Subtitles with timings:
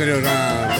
[0.00, 0.72] Сережа.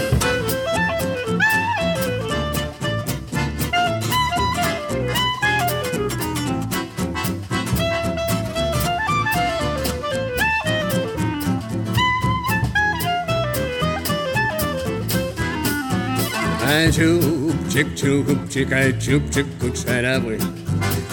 [16.87, 20.41] Чубчик, чубчик, ай, чубчик кучерявий,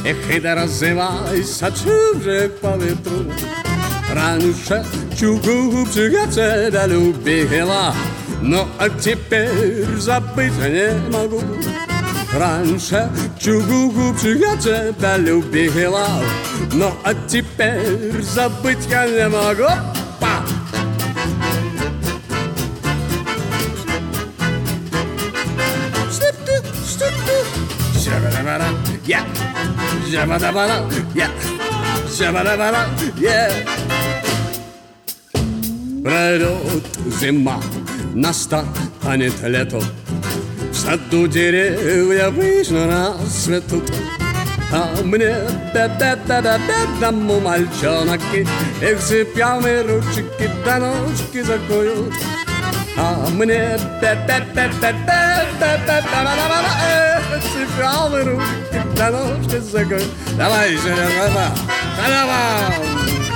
[0.05, 3.29] Ехай да розвивайся, чубчик по ветру.
[4.13, 4.85] Раньше
[5.18, 7.92] чугубчика тебя любила,
[8.40, 11.42] но а теперь забыть не могу.
[12.32, 16.06] Раньше чугубчика тебя любила,
[16.72, 19.68] но а теперь забыть я не могу.
[20.20, 20.44] Па!
[29.04, 29.24] Yeah.
[30.06, 30.26] Yeah.
[33.18, 33.87] Yeah.
[36.08, 36.86] Пройдет
[37.20, 37.60] зима,
[38.14, 39.82] настанет лето
[40.72, 43.92] В саду деревья вечно расцветут
[44.72, 45.36] А мне
[46.66, 48.48] бедному мальчонки
[48.80, 52.14] Их цепями ручки до ножки закуют
[52.96, 53.78] А мне
[57.52, 60.08] цепями ручки до ножки закуют
[60.38, 61.52] Давай, Серега,
[61.98, 63.27] давай!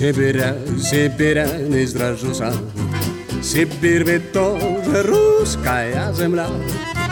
[0.00, 2.54] Сибиря, Сибиря не сражуся.
[3.42, 6.48] Сибирь ведь тоже русская земля.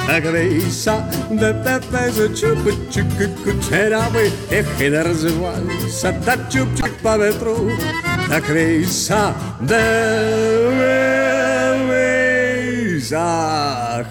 [0.06, 3.04] Так вейса, да давай за чупчик
[3.44, 7.71] кучерявый, Эх, и да развивайся, да чупчик по ветру.
[8.27, 9.82] Так вейса, да
[12.88, 14.06] вейса.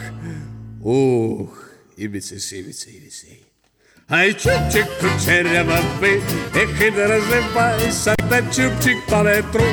[0.84, 1.50] Ух,
[1.96, 2.38] ибицы,
[4.08, 6.22] Haj čupčik kočerjava bi,
[6.56, 9.68] ej da razlepa i sad da čupčik po vetru.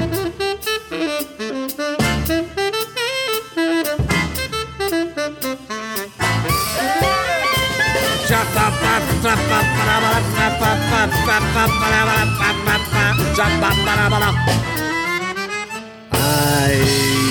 [16.11, 17.24] Ay.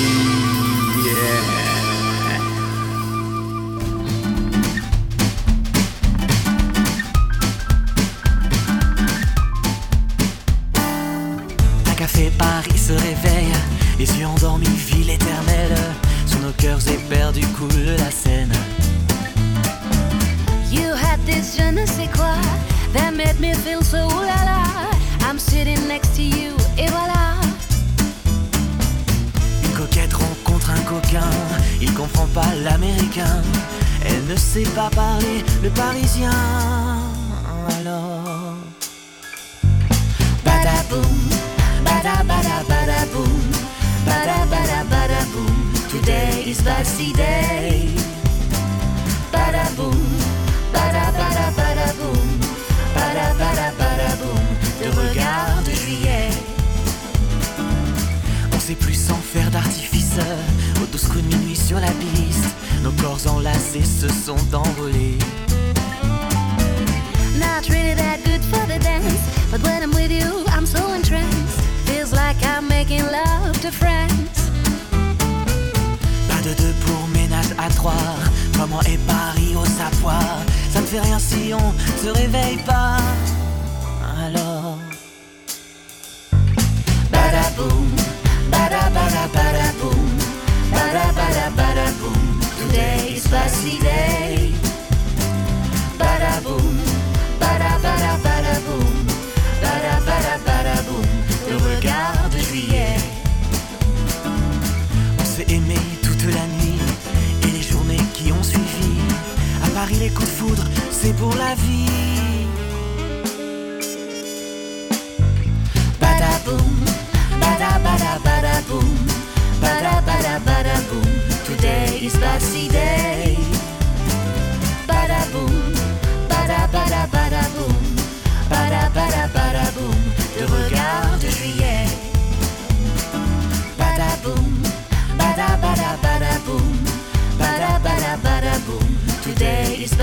[110.03, 112.12] les coups de foudre, c'est pour la vie.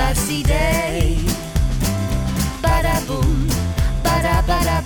[0.00, 1.20] Babacy Day.
[2.62, 3.46] Bada boom,
[4.02, 4.79] bada bada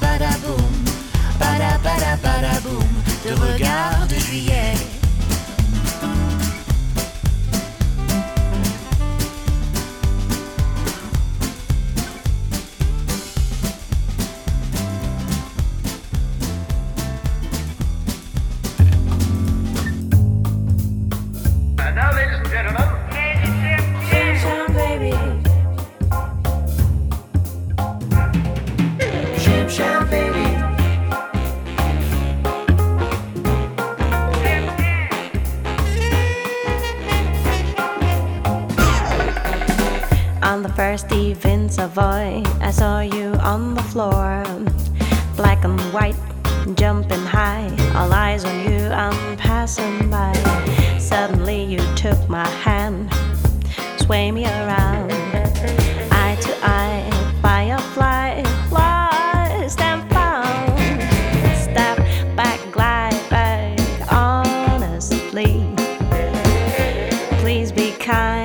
[67.44, 68.43] please be kind.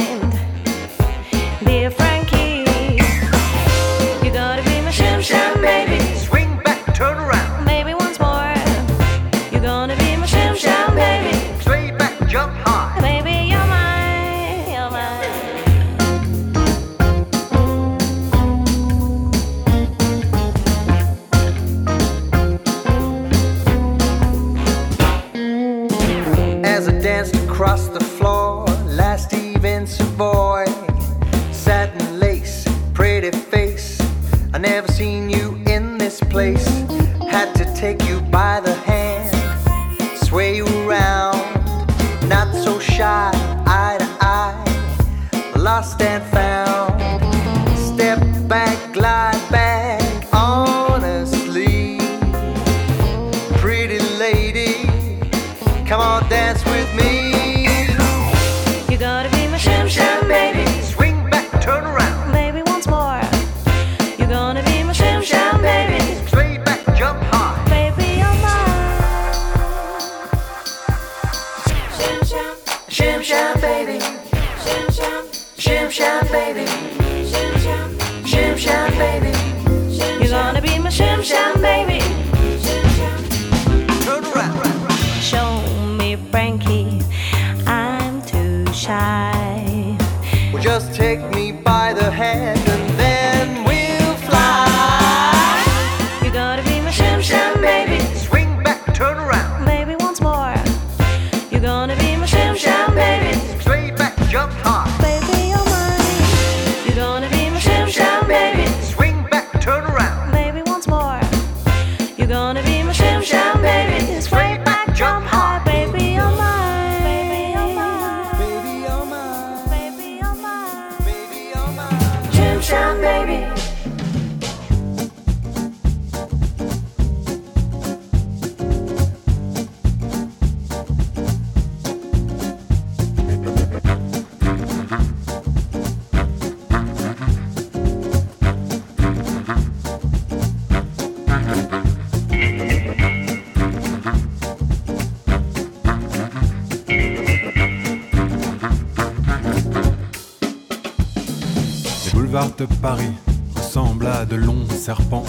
[152.59, 153.13] De Paris
[153.55, 155.23] ressemblent à de longs serpents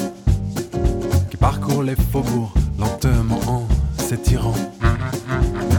[1.30, 3.68] qui parcourent les faubourgs lentement en
[3.98, 4.54] s'étirant.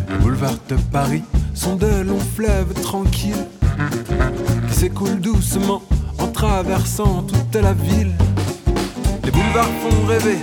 [0.09, 3.47] Les boulevards de Paris sont de longs fleuves tranquilles
[4.69, 5.81] qui s'écoulent doucement
[6.19, 8.13] en traversant toute la ville.
[9.25, 10.37] Les boulevards font rêver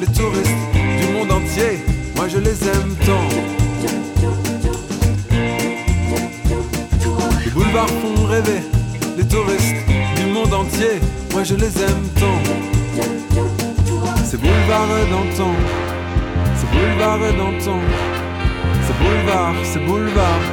[0.00, 1.80] les touristes du monde entier.
[2.14, 3.28] Moi je les aime tant.
[7.44, 8.60] Les boulevards font rêver
[9.16, 9.91] les touristes
[10.32, 11.00] monde entier.
[11.32, 12.42] Moi je les aime tant.
[14.24, 15.54] Ces boulevards d'antan,
[16.56, 17.78] ces boulevards d'antan,
[18.86, 20.46] ces boulevards, ces boulevards.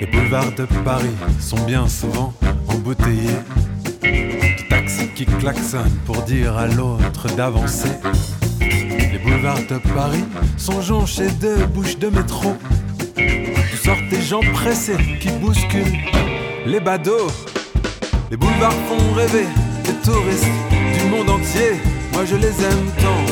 [0.00, 2.31] Les boulevards de Paris sont bien souvent
[6.04, 7.88] pour dire à l'autre d'avancer.
[8.60, 10.24] Les boulevards de Paris
[10.56, 12.54] sont jonchés de bouches de métro.
[13.16, 15.98] D'où sortent des gens pressés qui bousculent
[16.66, 17.30] les badauds.
[18.30, 19.46] Les boulevards font rêver
[19.86, 20.46] les touristes
[20.98, 21.72] du monde entier.
[22.12, 23.22] Moi je les aime tant.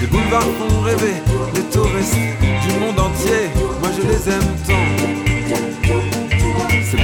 [0.00, 1.14] Les boulevards font rêver
[1.54, 3.50] les touristes du monde entier.
[3.80, 4.97] Moi je les aime tant.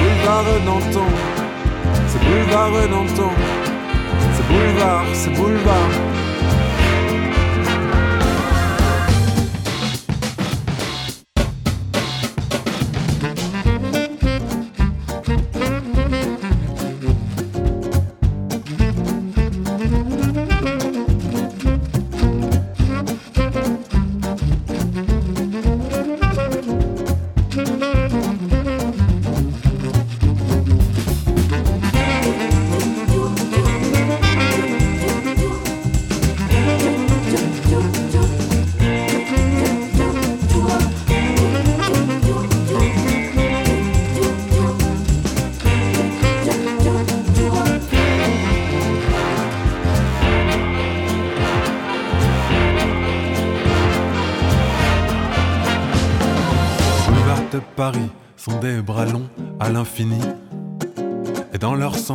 [0.04, 1.06] Ces boulevards d'antan,
[2.08, 3.32] ces boulevards d'antan,
[4.36, 5.30] ces boulevards, ces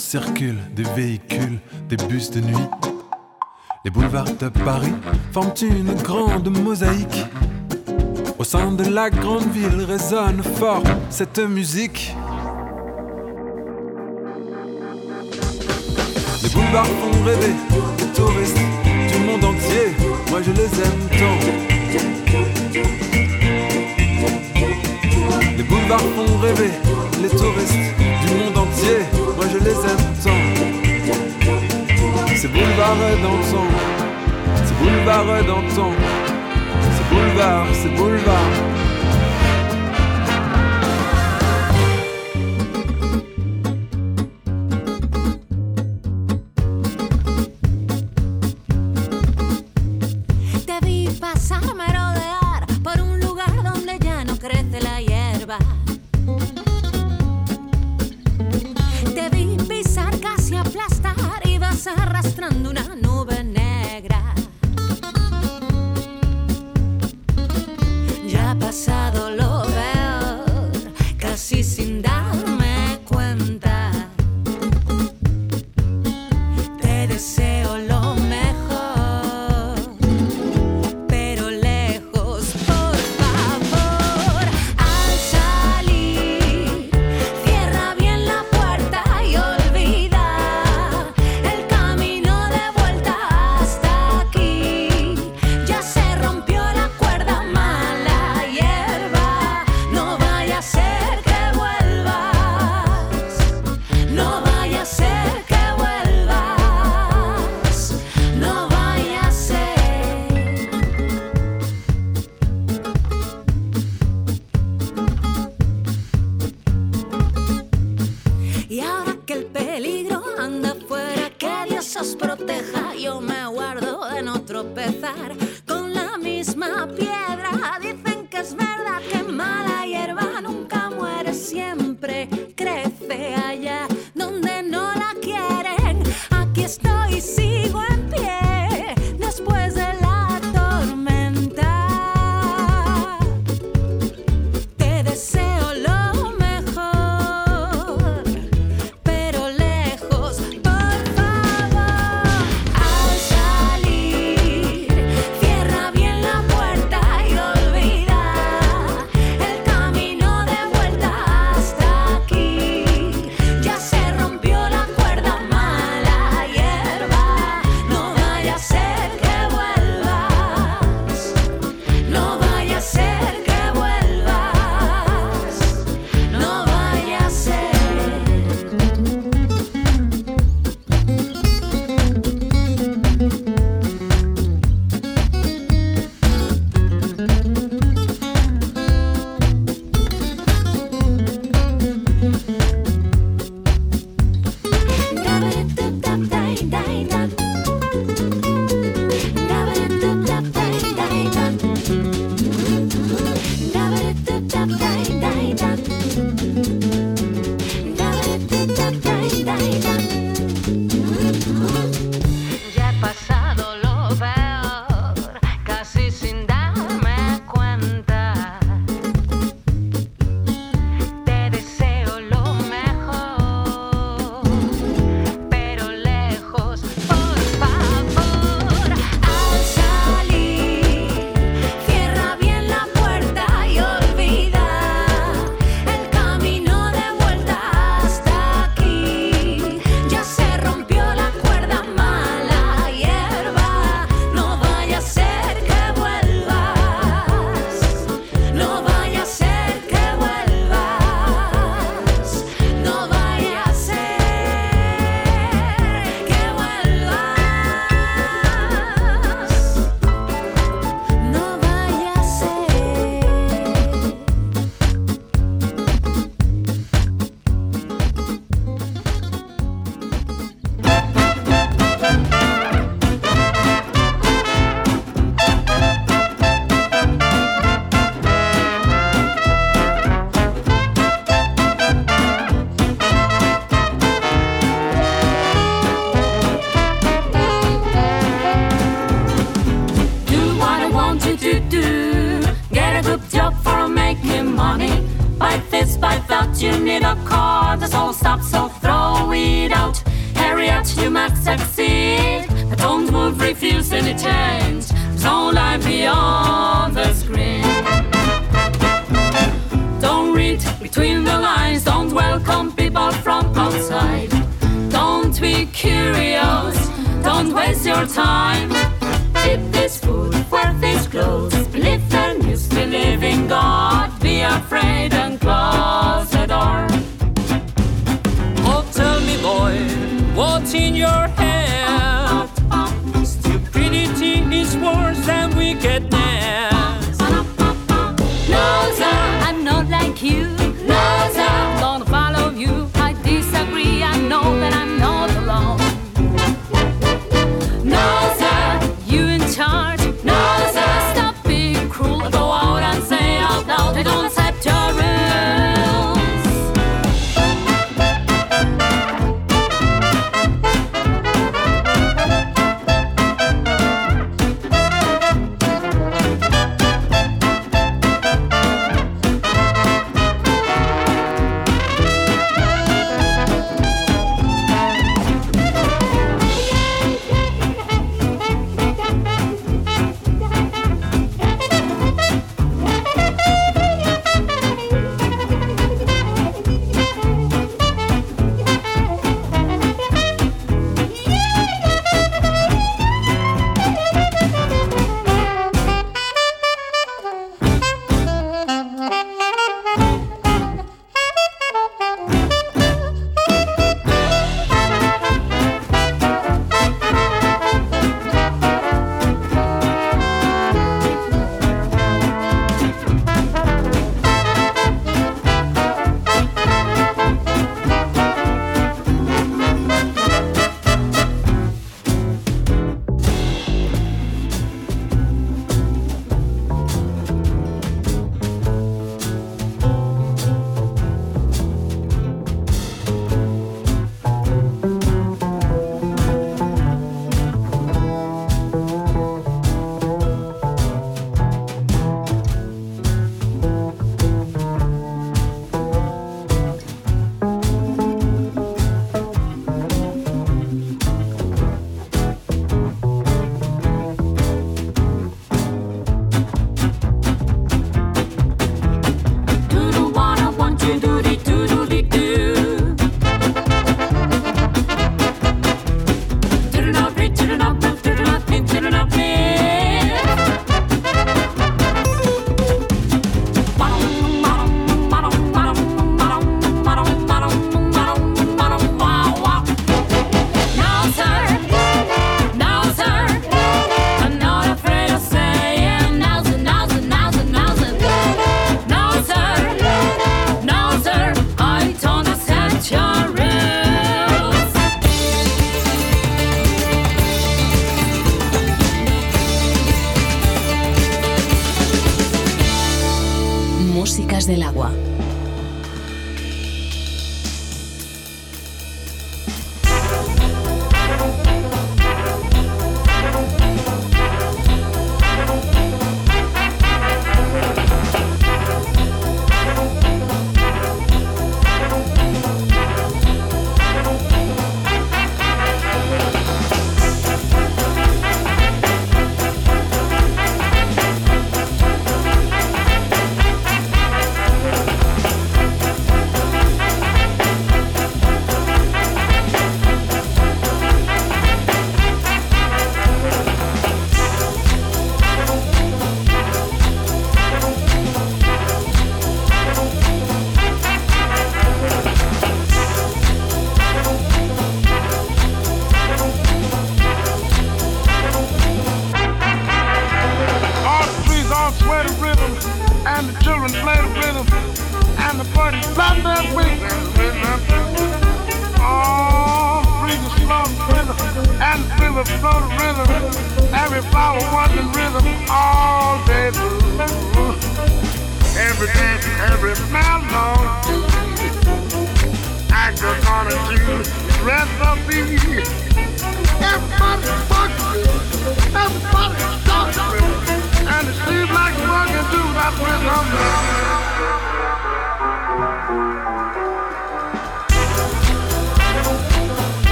[0.00, 2.68] circulent des véhicules, des bus de nuit.
[3.84, 4.92] Les boulevards de Paris
[5.32, 7.26] forment une grande mosaïque.
[8.38, 12.14] Au sein de la grande ville résonne fort cette musique.
[16.42, 17.54] Les boulevards font rêver
[17.98, 18.58] les touristes
[19.12, 19.94] du monde entier.
[20.30, 21.38] Moi je les aime tant.
[25.56, 26.70] Les boulevards font rêver
[27.22, 27.74] les touristes
[28.22, 29.19] du monde entier.
[29.52, 30.42] Je les aime tant.
[32.36, 33.66] Ces boulevards d'antan,
[34.64, 35.92] ces boulevards d'antan,
[36.96, 38.89] ces boulevards, ces boulevards.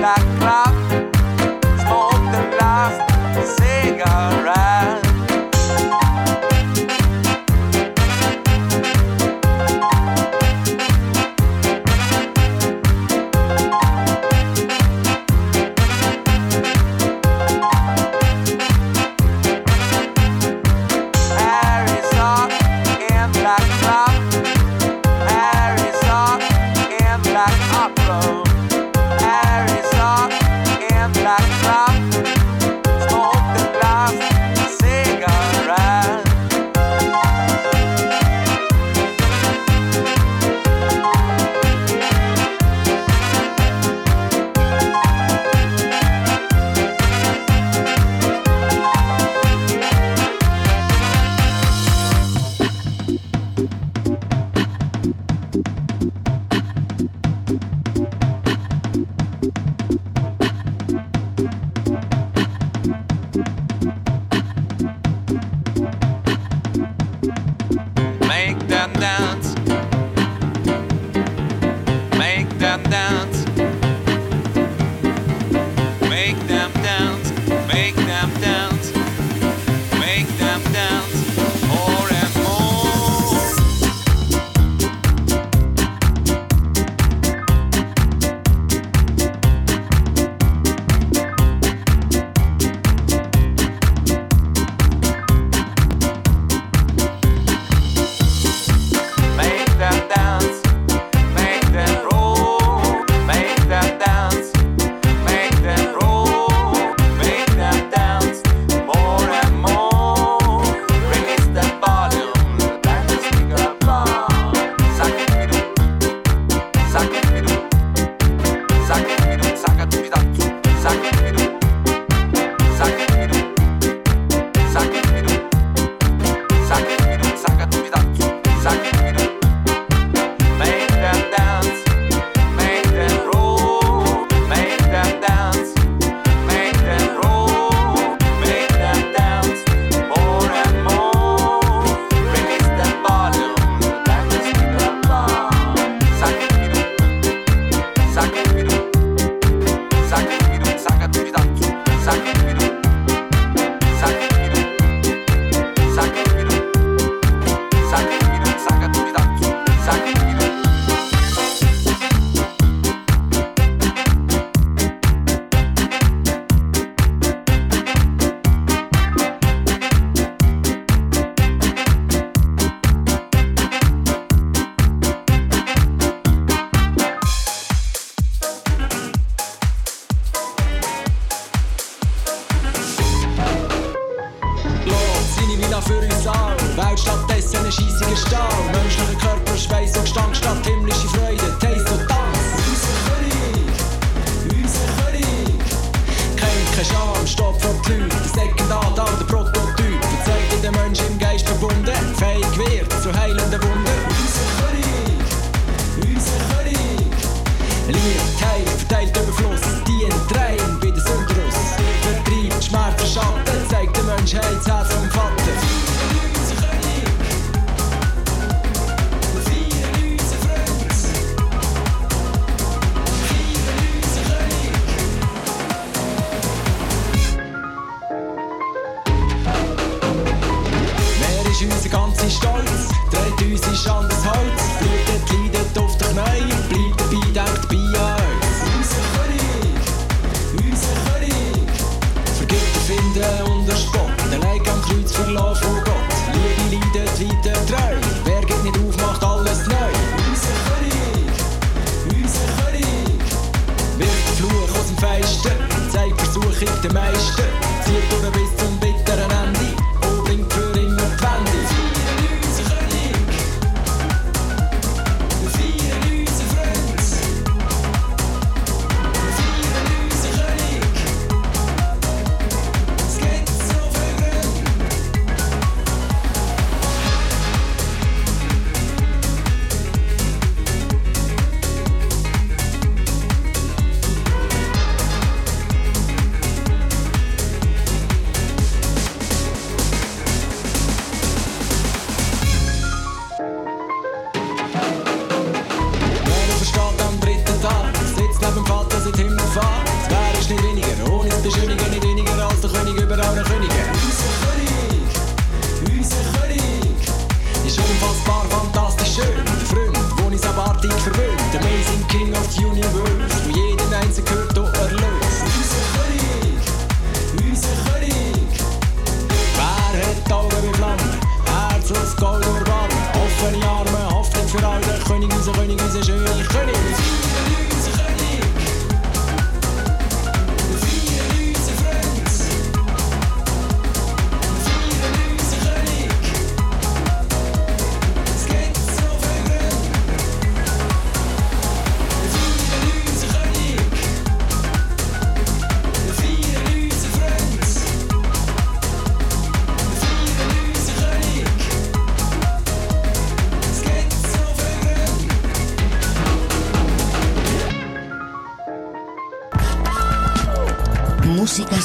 [0.00, 0.77] la clave.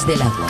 [0.06, 0.46] del agua.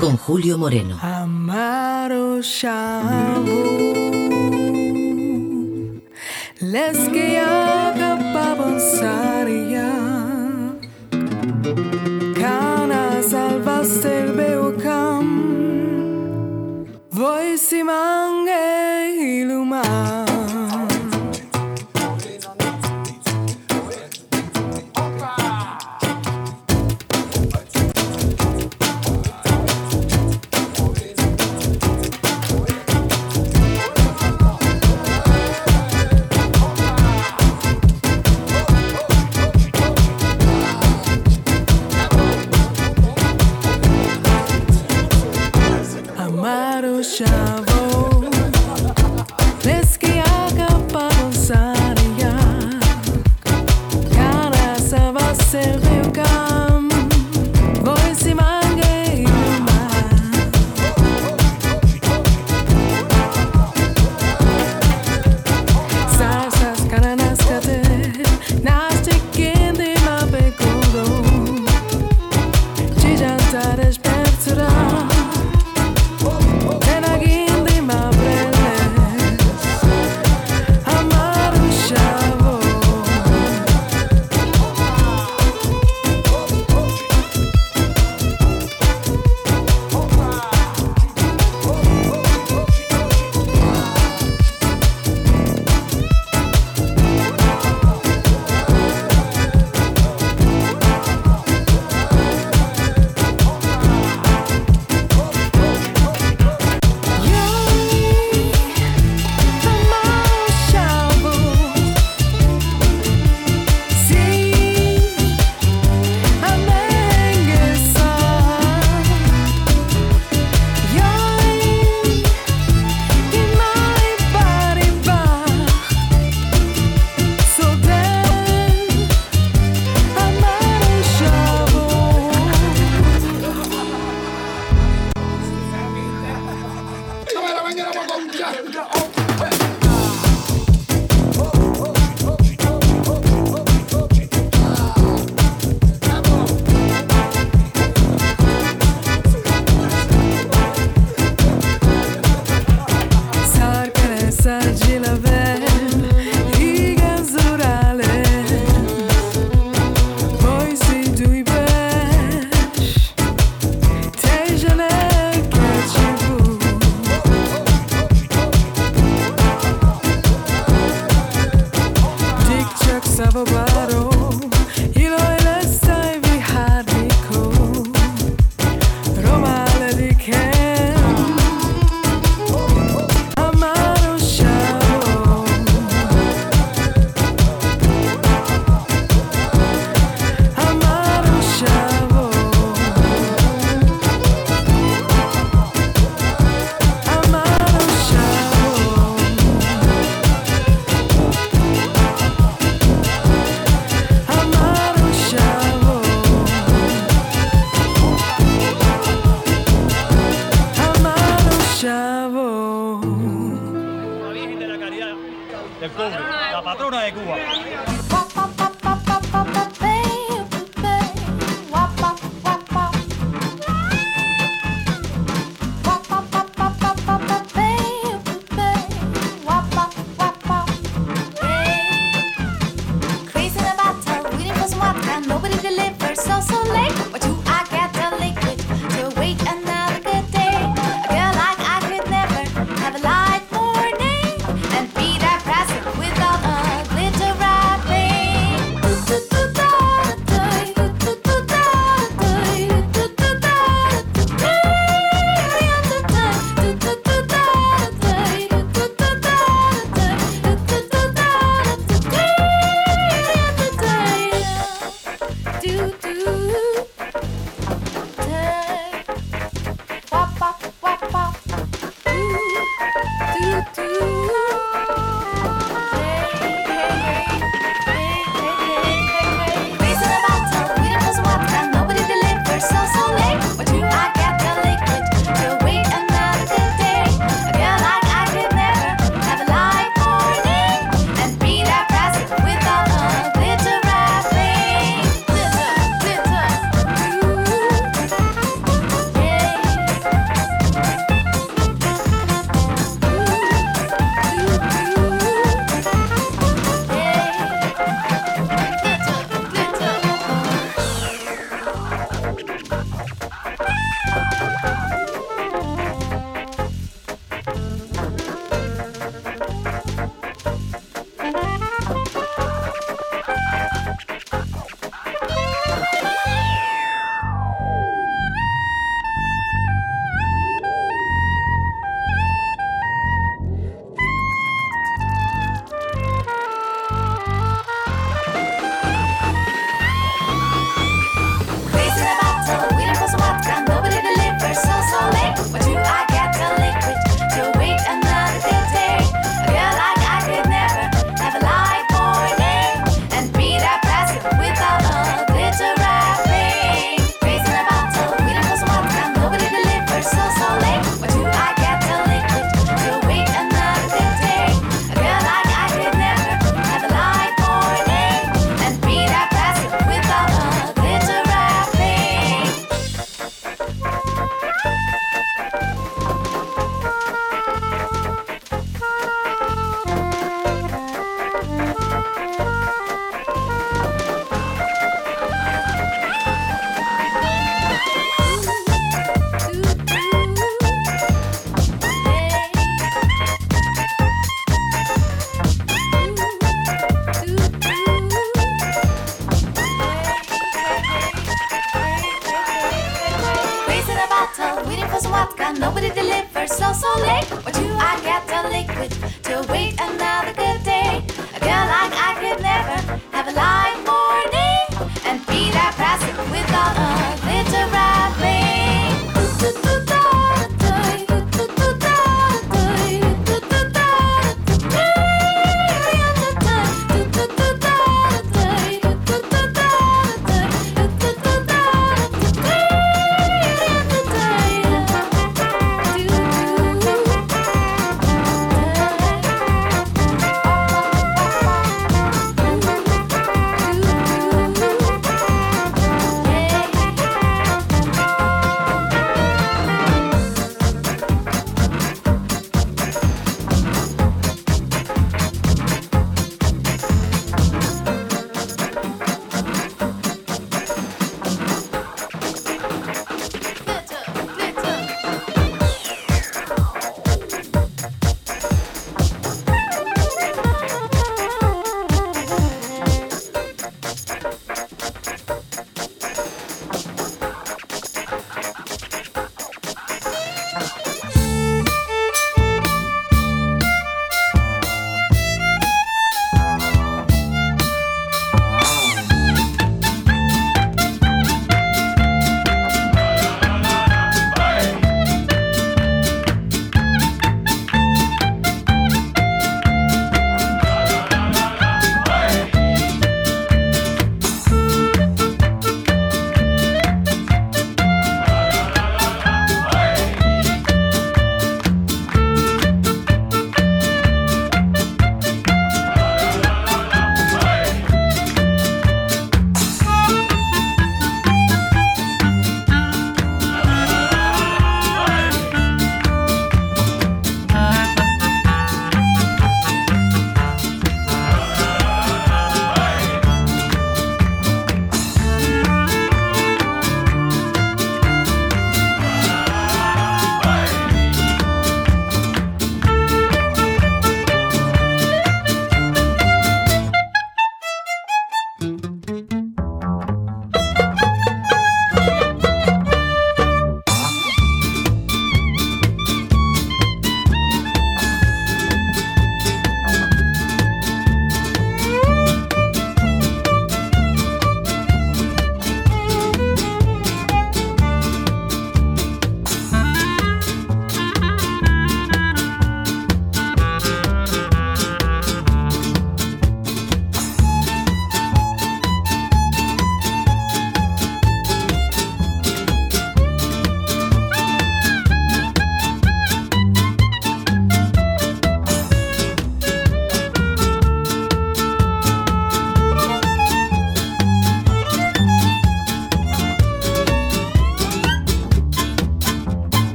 [0.00, 0.98] Con Julio Moreno.
[1.00, 2.40] Amaro
[6.60, 9.41] Les que haga para avanzar.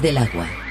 [0.00, 0.69] Del agua.